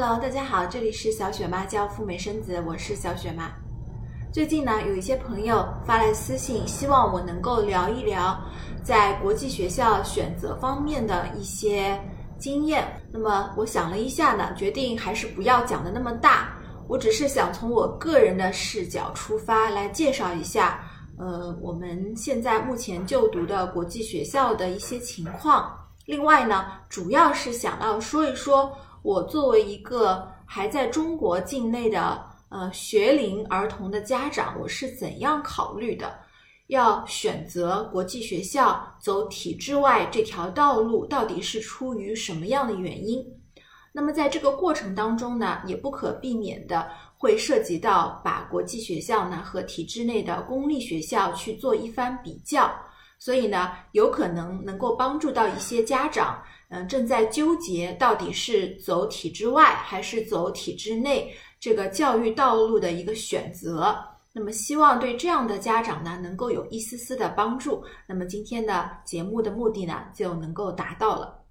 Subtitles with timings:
[0.00, 3.50] Hello，大家好，这里是小雪妈教赴美生子，我是小雪妈。
[4.32, 8.40] 最近呢，有一些朋友发来私信，希望我能够聊一聊
[8.84, 12.00] 在国际学校选择方面的一些
[12.38, 12.86] 经验。
[13.10, 16.56] 那么我想了一下呢，决定还是不要讲的那么大，
[16.86, 20.80] 我只是想从我个人的视角出发来介绍一下，
[21.18, 25.76] 呃，我们现在目前就读的国际学校的一些情况。
[26.06, 28.72] 另外呢，主要是想要说一说。
[29.08, 36.12] 我作为一个还在中国境内的呃学龄儿童的家长，我是怎样考虑的？
[36.66, 43.24] 要选择国际学校走体制外这条道路，到底是出于什么样的原因？
[43.92, 46.86] 那么在这个过程当中呢，也不可避免的
[47.16, 52.70] 会涉及到把国际学校呢和体制内的公立学校去做一番比较，
[53.18, 56.38] 所以呢，有可能能够帮助到一些家长。
[56.70, 63.96] 嗯，正在纠结到底是走体制外还是走体制内这个教育道路的一个选择。
[64.34, 67.82] 那么，希望对这样的家长呢，能够有一丝丝的帮助。
[68.06, 71.42] 那么，今天的节目的目的呢，就能够达到了。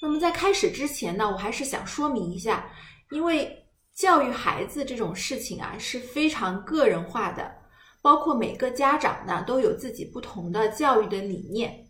[0.00, 2.70] 那么，在开始之前呢，我还是想说明一下，
[3.10, 7.52] 因为教育孩子这种事情啊，是非常个人化的，
[8.00, 11.84] 包括每个家长呢，都有自己不同的教育的理念。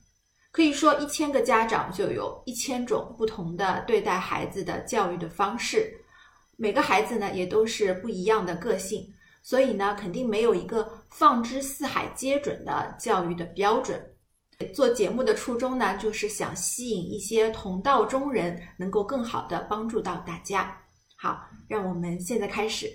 [0.52, 5.90] 可以说，一千个家长就有一千种不同的对待孩子的教育的方式。
[6.56, 9.10] 每个孩子呢，也都是不一样的个性，
[9.42, 13.98] 所以呢，肯定没有一个放之四海皆准的教育的标准。
[14.74, 20.78] 做节目的初衷呢，就是想吸引一些同道中人，能够更好的帮助到大家。
[21.16, 22.92] 好，让我们现在开始，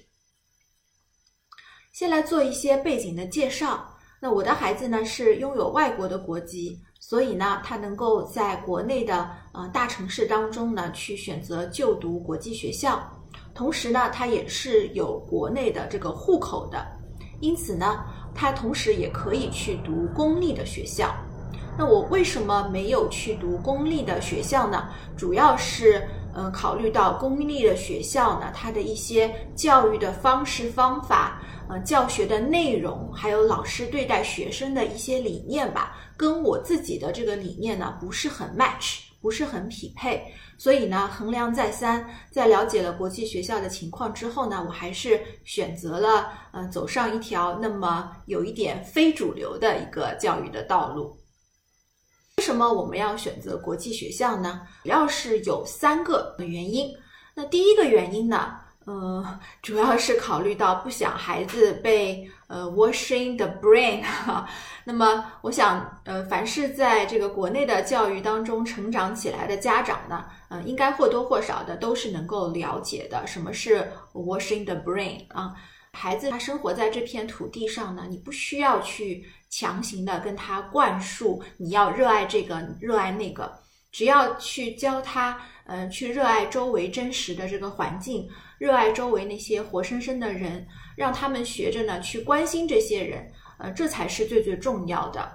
[1.92, 3.98] 先来做一些背景的介绍。
[4.22, 6.80] 那我的孩子呢，是拥有外国的国籍。
[7.10, 13.00] 所以呢，他能够在国内的呃大城市当中呢去选择就读国际学校，
[13.56, 16.86] 同时呢，他也是有国内的这个户口的，
[17.40, 18.04] 因此呢，
[18.36, 21.16] 他同时也可以去读公立的学校。
[21.78, 24.90] 那我为什么没有去读公立的学校呢？
[25.16, 31.42] 主要是呃考虑到公立的学校呢，它的一些教育的方式方法。
[31.70, 40.24] 呃，教学的内容，还有老师对待学生的一些理念吧，跟我自己的这个理念呢不是很 match，不是很匹配，
[40.58, 51.20] 所以呢，衡量再三，在了解了国际学校的情况之后呢，我还是选择了呃走上一条那么有一点非主流的一个教育的道路。
[52.38, 54.62] 为什么我们要选择国际学校呢？
[54.84, 56.96] 主要是有三个原因。
[57.36, 58.58] 那第一个原因呢？
[58.88, 64.48] 呃，主要是考虑到不想孩子被呃 washing the brain 哈。
[64.86, 75.54] 那么，我想呃，凡是在这个国内的教育当中成长起来的家长呢，呃，应该或多或少的都是能够了解的，什么是 washing the brain 啊？
[75.92, 83.52] 孩子他生活在这片土地上呢，你不需要去强行的跟他灌输你要热爱这个热爱那个，
[83.98, 88.30] 只要去教他，呃，去热爱周围真实的这个环境。
[88.60, 95.28] 热爱周围那些活生生的人，让他们学着呢去关心这些人，呃，这才是最最重要的，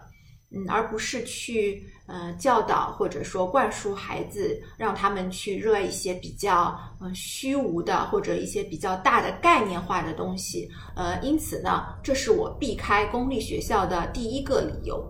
[0.53, 15.05] 嗯，而不是去呃教导或者说灌输孩子，让他们去热爱一些比较呃虚无的或者一些比较大的概念化的东西，呃，因此呢，这是我避开公立学校的第一个理由。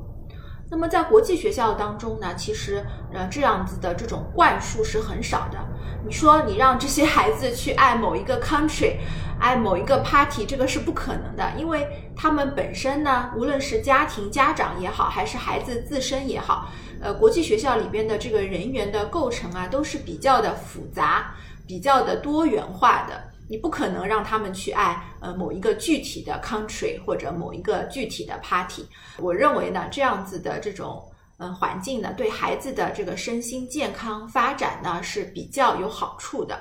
[0.73, 5.59] 那么在国际学校当中呢，其实呃这样子的这种灌输是很少的。
[6.03, 8.95] 你说你让这些孩子去爱某一个 country，
[9.39, 16.71] 爱某一个 party，这个是不可能的，因为他们本身呢，无论是家庭家长也好，还是孩子自身也好，
[17.03, 21.35] 呃，国际学校里边的这个人员的构成啊，都是比较的复杂，
[21.67, 23.32] 比较的多元化的。
[23.49, 28.87] 你不可能让他们去爱呃某一个具体的 country 或者某一个具体的 party。
[29.19, 31.03] 我认为呢，这样子的这种
[31.39, 36.59] 嗯环境呢，对孩子的这个身心健康发展呢是比较有好处的。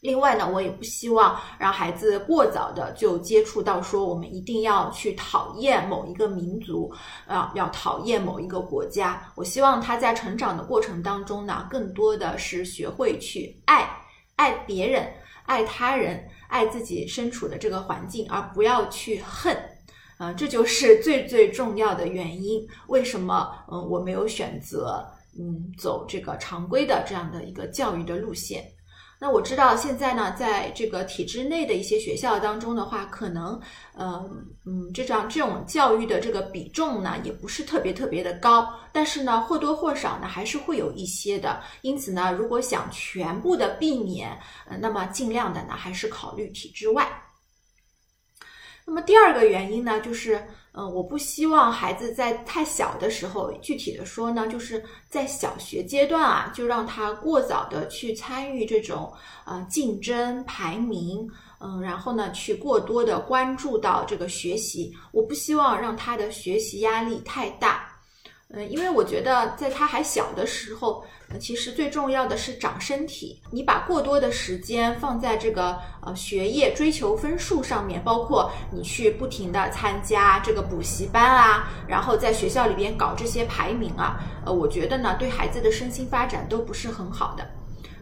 [0.00, 6.92] 另外呢，我也不希望让孩子过早的就接触到说我们一定要去讨厌某一个民族
[7.26, 9.22] 啊，要讨厌某一个国家。
[9.34, 13.88] 我希望他在成长的过程当中呢，更多的是学会去爱
[14.36, 15.10] 爱别人。
[15.44, 19.56] 爱他人，爱自己身处的这个环境，而不要去恨，
[20.18, 22.66] 啊，这就是 最最重要的原因。
[22.88, 25.04] 为什么，嗯，我没有选择，
[25.38, 28.64] 嗯，走这个常规的这样的一个教育的路线？
[29.18, 33.58] 那我知道现在呢，在这个体制内的一些学校当中的话，可能，
[33.96, 41.62] 嗯，嗯，这样这种教育的这个比重呢，也不是特别特别的高，但是呢，或多或少呢，还是会有一些的。
[41.82, 47.08] 因此呢，如果想全部的避免，呃，那么尽量的呢，还是考虑体制外。
[48.84, 50.46] 那么第二个原因呢，就是。
[50.76, 59.12] 嗯，我不希望孩子在太小的时候，具体的说呢，就是在小学阶段啊，就让他过早的去参与这种
[59.44, 67.93] 呃竞争排名，嗯，然后呢，去过多的关注到这个学习，我不希望让他的学习压力太大。
[68.54, 71.04] 嗯，因为我觉得在他还小的时候，
[71.40, 73.40] 其实最重要的是长身体。
[73.50, 87.44] 你把过多的时间放在这个呃学业追求分数上面，包括你去不停的参加这个补习班啊，然后在学校里边搞这些排名啊，呃，我觉得呢，对孩子的身心发展都不是很好的。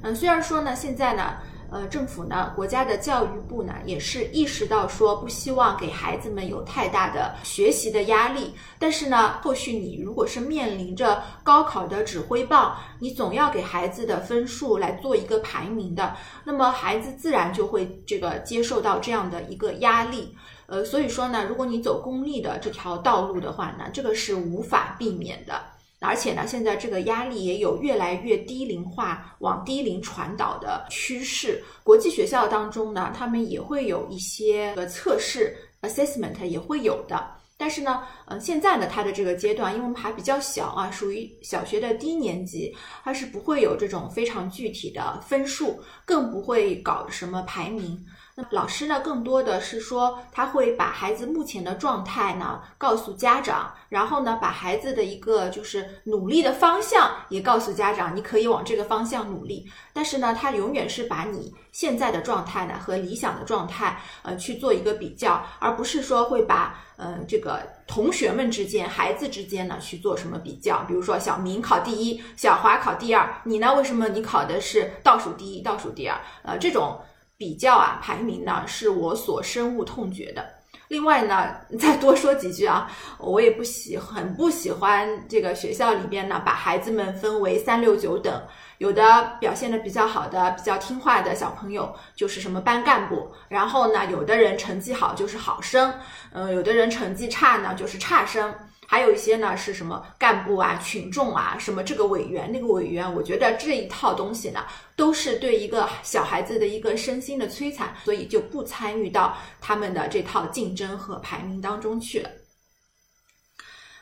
[0.02, 1.37] 嗯，虽然说呢，现在呢。
[1.72, 8.54] 呃，政府呢，国家的教育部呢，也是意识到说不希望给孩子们有太大的学习的压力。
[8.78, 16.14] 但是呢，后续你如果是面临着高考的指挥棒，你总要给孩子的分数来做一个排名的，
[16.44, 20.36] 那么孩子自然就会这个接受到这样的一个压力。
[20.66, 25.71] 呃，所以说呢，如果你走公立的这条道路的话呢，这个是无法避免的。
[26.02, 31.62] 而且呢，现在这个压力也有越来越低龄化、往低龄传导的趋势。
[31.84, 37.25] 国际学校当中呢，他们也会有一些个测试 assessment 也会有的。
[37.56, 48.04] 但是呢，嗯，现在呢，它的这个阶段，因为我们还比较小啊，属于小学的低年级，它是不会有这种非常具体的分数，更不会搞什么排名。
[48.34, 59.70] 那老师呢，更多的是说他会把孩子目前的状态呢告诉家长，然后呢把孩子的一个就是努力的方向也告诉家长，你可以往这个方向努力。
[59.93, 70.78] 但是呢，他永远是把你现在的状态呢和理想的状态呃去做一个比较，而不是说会把呃这个同学们之间、孩子之间呢去做什么比较。
[70.88, 76.19] 比如说小明考第一，小华考第二，你呢为什么你考的是倒数第一、倒数第二？
[76.44, 76.99] 呃，这种。
[77.42, 80.48] 比较啊，排名呢是我所深恶痛绝的。
[80.86, 88.40] 另外呢， 再多说几句啊，我也不喜很不喜欢这个学校里边呢，把孩子们分为三六九等。
[88.82, 95.94] 有的表现的比较好的、比较听话的小朋友就是什么班干部，然后呢，有的人成绩好就是好生，
[96.32, 98.52] 嗯，有的人成绩差呢就是差生。
[98.88, 104.64] 还有一些呢，是什么干部啊、群众啊，什么这个委员、那个委员，我觉得这一套东西呢，
[104.96, 112.28] 都是对一个小孩子的一个身心的摧残，所以就不参与到他们的这套竞争和排名当中去了。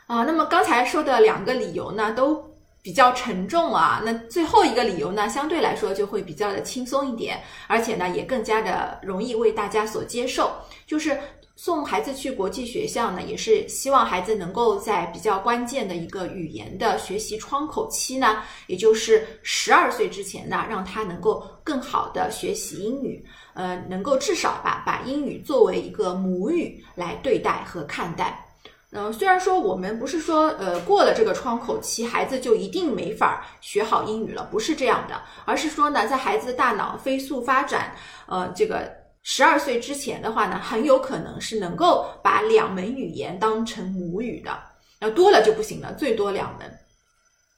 [0.06, 2.49] 啊，那么刚才说的两个理由呢，都
[2.82, 4.02] 比较沉重啊。
[4.04, 10.52] 那最后一个理由呢，相对来说就会比较的轻松一点，而且呢，也更加的容易为大家所接受，
[10.86, 11.18] 就是。
[11.56, 23.22] 送孩子去国际学校呢，也是希望孩子能够在比较关键的一个语言的学习窗口期呢，也就是十二岁之前呢，让他能够更好的学习英语，
[23.52, 28.49] 呃，能够至少吧，把英语作为一个母语来对待和看待。
[28.92, 37.94] 嗯，虽然说我们不是说呃过了这个窗口期，孩子就一定没法学好英语了，不是这样的，而是说呢，在孩子的大脑飞速发展，
[38.26, 39.00] 呃，这个。
[39.22, 44.58] 十二岁之前的话呢，很有可能是能够把两门语言当成母语的，
[44.98, 46.66] 那多了就不行了，最多两门。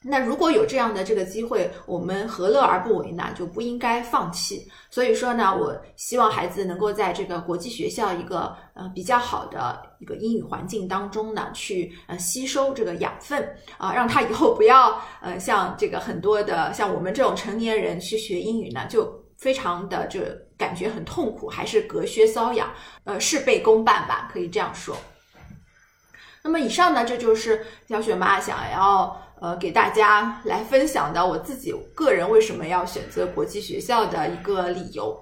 [0.05, 3.31] 那如果有这样的这个机会，我们何乐而不为呢？
[3.35, 4.69] 就不应该放弃。
[4.89, 20.19] 所以说呢，我希望孩子能够在这个国际学校一个呃比较好的一个英语环境当中呢，去呃吸收这个养分啊，让他以后不要呃像这个很多的像我们这种成年人去学英语呢，就非常的就。
[20.55, 22.71] 感觉很痛苦，还是隔靴搔痒，
[23.03, 24.95] 呃，事倍功半吧，可以这样说。
[26.41, 35.13] 那么以上呢，这就是小雪妈想要呃给大家来分享的我自己个人为什么要选择国际学校的一个理由。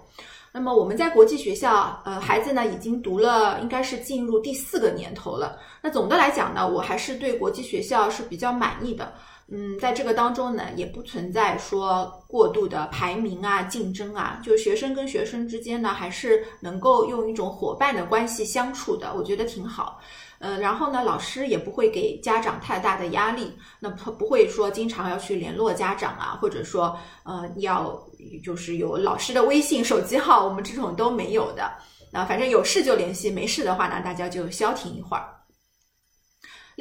[0.54, 5.58] 那么我们在国际学校，呃，孩子呢已经读了，应该是进入第四个年头了。
[5.82, 9.12] 那总的来讲呢，我还是对国际学校是比较满意的。
[9.53, 20.00] 嗯，在这个当中呢，也不存在说过度的排名啊、竞争啊，就学生跟学生之间呢，还是能够用一种伙伴的关系相处的，我觉得挺好。
[20.39, 28.01] 呃，然后呢，老师也不会给家长太大的压力，那他不会说经常要去联络家长啊，或者说呃要
[28.41, 31.70] 就是有老师的微信手机号，我们这种都没有的。
[32.10, 35.27] 那反正有事就联系，没事的话呢，大家就消停一会儿。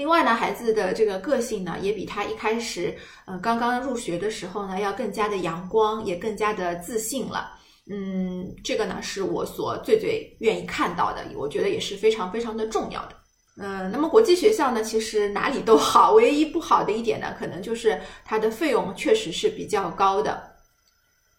[0.00, 7.52] 另外呢，孩子的这个个性呢，也比他一开始，呃，刚刚入学的时候呢，要更加的阳光，也更加的自信了。
[7.90, 13.16] 嗯，这个呢是我所最最愿意看到的，我觉得也是非常非常的重要的。
[13.58, 20.42] 嗯，那么国际学校呢，其实哪里都好，唯一不好的一点呢，可能就是它的费用确实是比较高的。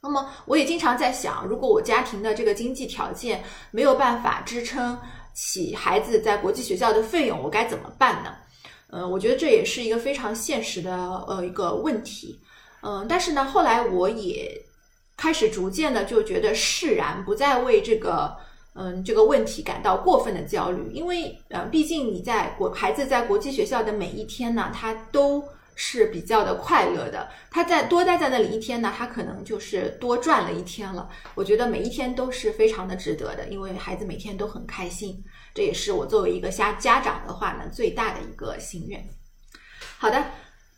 [0.04, 4.96] 那么我也经常在想，如果我家庭的这个经济条件没有办法支撑
[5.34, 8.36] 起孩子在国际学校的费用，我该怎么办呢？
[8.92, 10.96] 嗯，我觉得这也是一个非常现实的
[11.28, 12.40] 呃一个问题。
[12.82, 14.56] 嗯，但是呢，后来我也
[15.18, 18.36] 开始逐渐的就觉得释然，不再为这个
[18.76, 25.44] 嗯这个问题感到过分的焦虑，因为呃，毕竟你在国孩子在国际学校的每一天呢，他都。
[25.84, 31.10] 是比较的快乐的，他在多待在那里一天呢，他可能就是多赚了一天了。
[31.34, 35.20] 我觉得每一天都是非常的值得的，因为孩子每天都很开心，
[35.56, 39.04] 这也是我作为一个家家长的话呢最大的一个心愿。
[39.98, 40.24] 好的，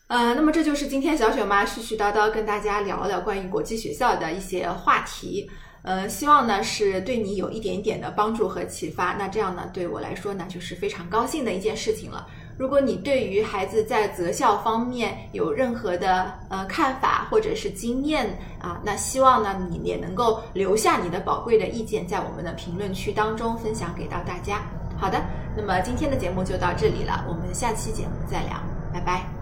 [0.08, 5.52] 呃，那么这就是今天小雪妈絮絮叨叨跟大家聊了关于国际学校的一些话题，
[5.84, 9.16] 呃，希望呢是对你有一点点的帮助和启发。
[9.20, 12.26] 那这样呢，对我来说呢，就是非常高兴的一件事情了。
[12.58, 18.28] 如果你对于孩子在择校方面有任何的呃看法或者是经验
[18.60, 24.62] 啊，那希望呢你也能够留下你的宝贵的意见，在我们的评论区当中分享给到大家。
[24.96, 25.20] 好的，
[25.58, 28.62] 那么今天的节目就到这里了，我们下期节目再聊，
[28.94, 29.33] 拜拜。